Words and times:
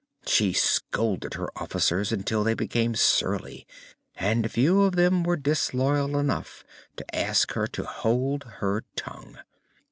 She 0.25 0.51
scolded 0.51 1.35
her 1.35 1.55
officers 1.55 2.11
until 2.11 2.43
they 2.43 2.55
became 2.55 2.95
surly, 2.95 3.67
and 4.15 4.43
a 4.43 4.49
few 4.49 4.81
of 4.81 4.95
them 4.95 5.21
were 5.21 5.37
disloyal 5.37 6.17
enough 6.17 6.63
to 6.95 7.15
ask 7.15 7.51
her 7.51 7.67
to 7.67 7.83
hold 7.83 8.43
her 8.61 8.83
tongue. 8.95 9.37